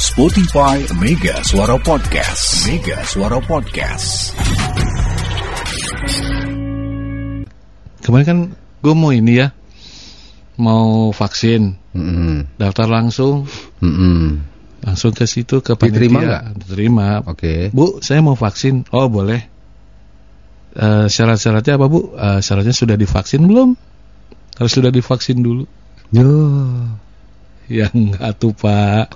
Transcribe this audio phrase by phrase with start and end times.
[0.00, 2.64] Spotify Mega Suara Podcast.
[2.64, 4.32] Mega Suara Podcast.
[8.00, 8.38] Kemarin kan
[8.80, 9.52] gue mau ini ya,
[10.56, 12.48] mau vaksin, Mm-mm.
[12.56, 13.44] daftar langsung,
[13.84, 14.40] Mm-mm.
[14.80, 15.92] langsung ke situ ke panitia.
[15.92, 16.44] Diterima nggak?
[16.64, 17.08] Diterima.
[17.28, 17.68] Oke.
[17.68, 18.88] Bu, saya mau vaksin.
[18.96, 19.44] Oh boleh.
[20.80, 22.16] Eh, syarat-syaratnya apa bu?
[22.16, 23.76] Eh, syaratnya sudah divaksin belum?
[24.56, 25.68] Harus sudah divaksin dulu.
[26.08, 26.24] Yo.
[27.70, 29.14] Ya enggak tuh pak.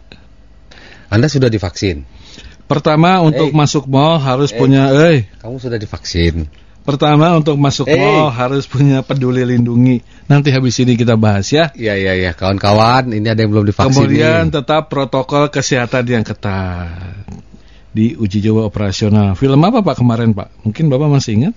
[1.12, 2.08] Anda sudah divaksin.
[2.64, 3.54] Pertama untuk Eh.
[3.54, 4.56] masuk mall harus Eh.
[4.56, 5.26] punya, eh.
[5.42, 6.46] Kamu sudah divaksin.
[6.80, 7.98] Pertama untuk masuk Eh.
[7.98, 10.00] mall harus punya peduli lindungi.
[10.30, 11.74] Nanti habis ini kita bahas ya.
[11.74, 13.90] Iya iya iya, kawan-kawan, ini ada yang belum divaksin.
[14.06, 14.54] Kemudian nih.
[14.62, 17.26] tetap protokol kesehatan yang ketat
[17.90, 19.34] di uji coba operasional.
[19.34, 20.62] Film apa Pak kemarin Pak?
[20.62, 21.54] Mungkin Bapak masih ingat?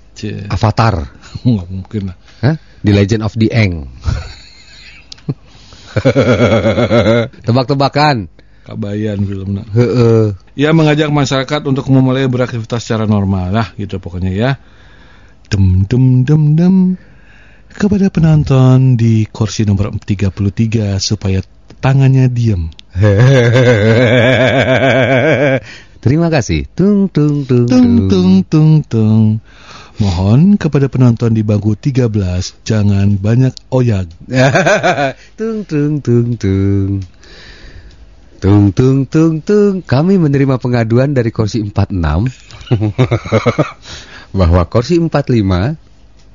[0.50, 1.14] Avatar.
[1.46, 2.18] Nggak mungkin lah.
[2.42, 2.56] Hah?
[2.82, 3.86] The Legend of the Eng.
[7.46, 8.30] Tebak-tebakan.
[8.64, 9.68] Kabayan filmnya.
[9.76, 10.40] Heeh.
[10.56, 14.52] Ya mengajak masyarakat untuk memulai beraktivitas secara normal lah gitu pokoknya ya.
[15.52, 16.76] Dem dem dem dem
[17.74, 21.44] kepada penonton di kursi nomor 33 supaya
[21.84, 22.72] tangannya diam.
[26.04, 26.68] Terima kasih.
[26.72, 29.40] Tung tung tung Tung tung tung tung.
[30.02, 32.10] Mohon kepada penonton di bangku 13
[32.66, 34.10] jangan banyak oyag.
[35.38, 37.02] tung tung tung tung.
[38.42, 39.86] Tung tung tung tung.
[39.86, 41.94] Kami menerima pengaduan dari kursi 46
[44.40, 45.78] bahwa kursi 45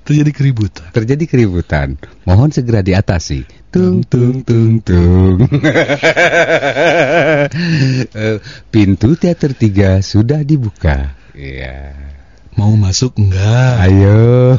[0.09, 0.89] Terjadi keributan.
[0.89, 2.00] terjadi keributan.
[2.25, 3.45] Mohon segera diatasi.
[3.69, 5.45] Tung tung tung tung.
[8.19, 8.41] Eh,
[8.72, 11.12] Pintu teater 3 sudah dibuka.
[11.37, 11.93] Iya.
[12.59, 13.73] Mau masuk enggak?
[13.87, 14.19] Ayo.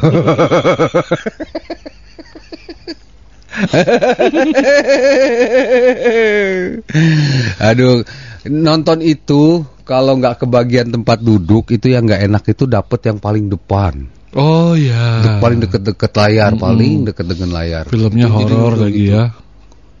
[7.60, 8.02] Aduh,
[8.48, 13.50] nonton itu kalau nggak kebagian tempat duduk itu yang nggak enak itu dapat yang paling
[13.50, 15.26] depan, Oh ya.
[15.26, 16.62] De- paling deket-deket layar, Mm-mm.
[16.62, 17.84] paling deket dengan layar.
[17.90, 19.18] Filmnya horor lagi gitu.
[19.18, 19.34] ya.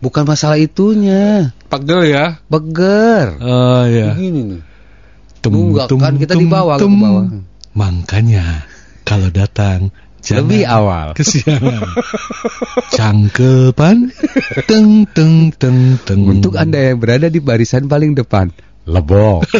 [0.00, 2.38] Bukan masalah itunya, Pegel ya.
[2.46, 3.36] beger.
[3.42, 4.14] Oh ya.
[4.14, 4.60] Begini nih.
[5.42, 7.24] Tum, Nunggak tum, kan kita tum, di bawah, ke bawah.
[7.74, 8.66] Makanya
[9.06, 11.06] kalau datang jangan Lebih awal.
[11.16, 11.82] kesiangan.
[12.96, 14.10] Cangkepan
[14.66, 16.20] teng teng teng teng.
[16.26, 18.50] Untuk Anda yang berada di barisan paling depan,
[18.86, 19.46] lebok.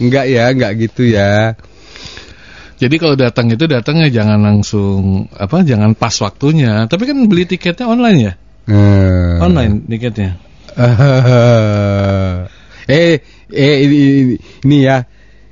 [0.00, 1.54] enggak ya, enggak gitu ya.
[2.80, 6.88] Jadi kalau datang itu datangnya jangan langsung apa jangan pas waktunya.
[6.88, 8.32] Tapi kan beli tiketnya online ya?
[8.70, 9.19] Eh.
[9.40, 10.30] Online tiketnya.
[12.90, 13.18] eh,
[13.50, 14.34] eh ini, ini,
[14.68, 15.02] ini ya.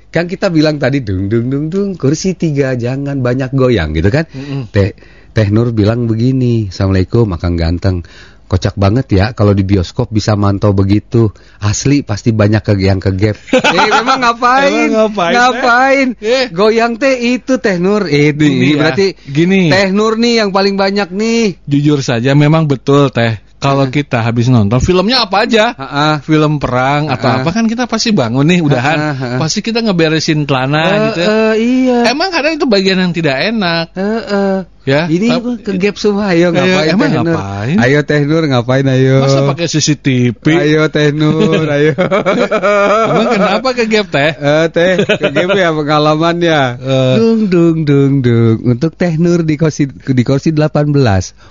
[0.09, 4.25] Kan kita bilang tadi dung dung dung dung kursi tiga jangan banyak goyang gitu kan?
[4.33, 4.73] Mm-mm.
[4.73, 4.97] Teh
[5.29, 8.01] Teh Nur bilang begini, Assalamualaikum, Akang ganteng.
[8.49, 11.29] Kocak banget ya kalau di bioskop bisa mantau begitu.
[11.61, 13.37] Asli pasti banyak ke yang ke gap.
[13.77, 14.89] eh memang ngapain?
[14.89, 16.07] Emang ngapain, Ngapain?
[16.17, 16.49] Eh.
[16.49, 18.09] Goyang teh itu Teh Nur.
[18.09, 19.69] Eh, ini ya, berarti gini.
[19.69, 21.61] Teh Nur nih yang paling banyak nih.
[21.69, 23.37] Jujur saja memang betul teh.
[23.59, 25.75] Kalau kita habis nonton filmnya apa aja?
[25.75, 26.09] Ha-ha.
[26.19, 27.35] Film perang atau Ah.
[27.39, 28.97] apa kan kita pasti bangun nih udahan.
[28.97, 29.37] Ah, ah, ah.
[29.37, 31.19] Pasti kita ngeberesin celana Eh, gitu.
[31.21, 31.99] eh, iya.
[32.07, 33.91] Emang kadang itu bagian yang tidak enak.
[33.93, 34.57] Eh, eh.
[34.89, 37.27] Ya, Ini ke gap semua ayo Ayo, ngapain emang Teh Nur?
[37.29, 37.75] ngapain?
[37.77, 39.15] Ayo Teh Nur ngapain ayo?
[39.21, 40.45] Masa pakai CCTV?
[40.49, 41.93] Ayo Teh Nur, ayo.
[41.93, 44.31] Emang kenapa ke gap teh?
[44.33, 46.61] Eh teh, ke game ya pengalamannya.
[46.79, 47.15] Eh.
[47.17, 48.57] Dung dung dung dung.
[48.65, 50.89] Untuk Teh Nur di kursi di kursi 18.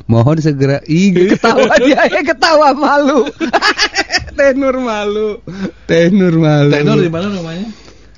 [0.07, 0.83] Mohon segera.
[0.83, 3.27] Ih, ketawa dia ya ketawa malu.
[4.39, 5.43] Teh Nur malu.
[5.91, 6.71] Teh Nur malu.
[6.71, 7.67] Teh Nur di mana namanya?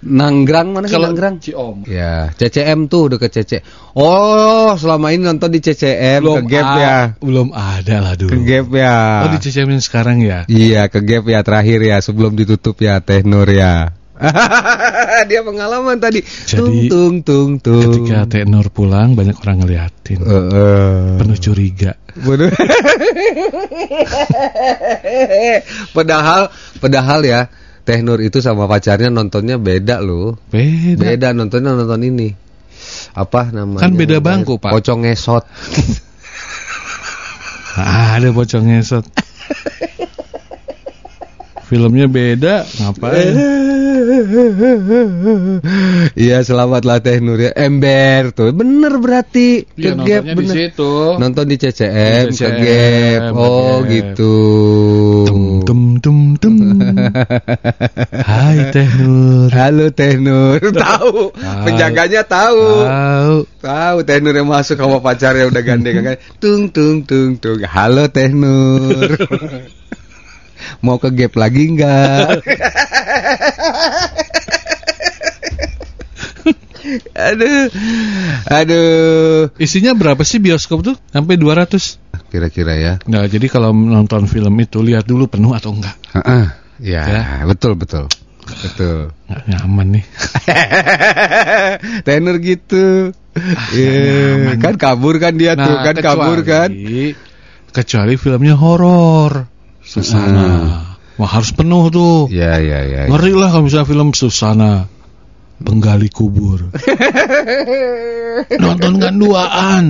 [0.00, 1.44] Nanggrang mana sih Kalau Nanggrang?
[1.44, 1.84] Ciom.
[1.84, 3.60] Ya, CCM tuh deket CC.
[3.92, 6.96] Oh, selama ini nonton di CCM ke gap ya.
[7.20, 8.32] Belum ada lah dulu.
[8.32, 8.96] Ke gap ya.
[9.24, 10.48] Oh di CCM yang sekarang ya.
[10.48, 13.99] Iya, ke gap ya terakhir ya sebelum ditutup ya Teh Nur ya.
[15.30, 16.20] Dia pengalaman tadi.
[16.22, 18.04] Jadi, tung tung tung tung.
[18.04, 20.20] Ketika Teh Nur pulang banyak orang ngeliatin.
[20.20, 21.16] Eh, eh.
[21.16, 21.92] Penuh curiga.
[25.96, 26.50] Padahal
[26.82, 27.46] padahal ya
[27.86, 30.36] Teh Nur itu sama pacarnya nontonnya beda loh.
[30.52, 31.00] Beda.
[31.00, 32.28] Beda nontonnya nonton ini.
[33.16, 33.82] Apa namanya?
[33.88, 34.72] Kan beda bangku, Pak.
[34.72, 35.44] Pocong ngesot.
[37.76, 39.04] Ah, ada pocong ngesot.
[41.70, 43.34] Filmnya beda, ngapain?
[46.18, 50.54] Iya selamatlah Teh Nur ya Ember tuh Bener berarti Iya, Ke gap nontonnya di bener
[50.56, 50.92] situ.
[51.20, 53.90] Nonton di CCM, Di ke CCM, gap ke Oh Gap.
[53.92, 54.34] gitu
[55.30, 56.56] Tum tum tum tum.
[58.30, 59.50] Hai Teh Nur.
[59.54, 60.58] Halo Teh Nur.
[60.84, 61.30] tahu.
[61.38, 62.66] Penjaganya tahu.
[62.82, 63.34] Tahu.
[63.62, 66.16] Tahu Teh Nur yang masuk sama pacarnya udah gandengan kan.
[66.42, 67.62] Tung tung tung tung.
[67.62, 69.14] Halo Teh Nur.
[70.80, 72.40] Mau ke gap lagi enggak?
[77.14, 77.68] aduh.
[78.48, 79.52] Aduh.
[79.60, 80.96] Isinya berapa sih bioskop tuh?
[81.12, 82.00] Sampai 200.
[82.30, 82.92] Kira-kira ya.
[83.10, 85.96] Nah, jadi kalau nonton film itu lihat dulu penuh atau enggak.
[86.16, 86.44] Heeh.
[86.80, 87.22] Ya, Ya.
[87.44, 88.08] betul betul.
[88.48, 89.12] Betul.
[89.28, 90.04] Nggak nyaman nih.
[92.08, 93.12] Tenor gitu.
[93.70, 96.72] Iya, kan kabur kan dia tuh, kan kabur kan.
[96.72, 97.14] Nah,
[97.70, 99.46] Kecuali filmnya horor.
[99.90, 100.46] Susana.
[101.18, 102.30] Wah, harus penuh tuh.
[102.30, 103.00] Ya ya ya.
[103.04, 103.10] ya.
[103.10, 104.86] Ngeri lah kalau misalnya film Susana.
[105.60, 106.70] Penggali kubur.
[108.62, 109.84] Nonton kan duaan.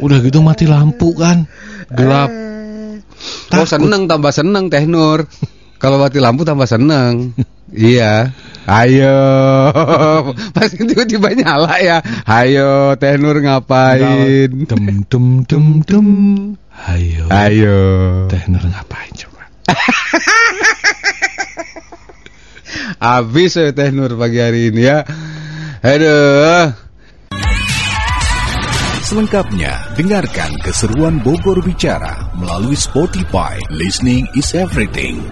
[0.00, 1.44] Udah gitu mati lampu kan.
[1.92, 2.32] Gelap.
[3.54, 5.28] Oh seneng tambah seneng Teh Nur.
[5.76, 7.36] Kalau mati lampu tambah seneng.
[7.70, 8.32] iya.
[8.66, 9.18] Ayo.
[10.54, 12.02] Pas tiba-tiba nyala ya.
[12.26, 14.66] Ayo Teh Nur ngapain?
[14.66, 16.08] Dem dem dem dem.
[16.90, 17.30] Ayo.
[17.30, 17.78] Ayo.
[18.26, 19.46] Teh Nur ngapain coba?
[23.06, 25.06] Habis ya Teh Nur pagi hari ini ya.
[25.86, 26.74] Aduh.
[29.06, 33.54] Selengkapnya, dengarkan keseruan Bogor Bicara melalui Spotify.
[33.70, 35.22] Listening is everything.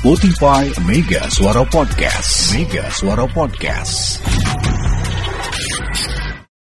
[0.00, 2.54] Spotify Mega Suara Podcast.
[2.54, 4.79] Mega Suara Podcast.